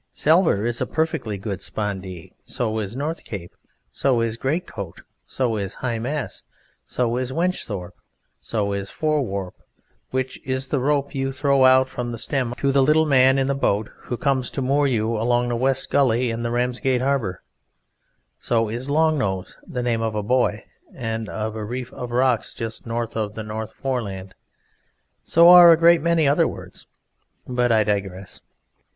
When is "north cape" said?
2.95-3.55